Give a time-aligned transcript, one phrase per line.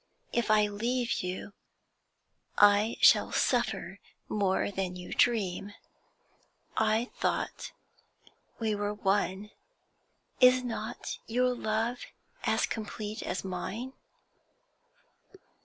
[0.33, 1.53] If I leave you,
[2.57, 5.75] I shall suffer more than you dream.
[6.75, 7.71] I thought
[8.57, 9.51] we were one.
[10.39, 11.99] Is not your love
[12.45, 13.93] as complete as mine?'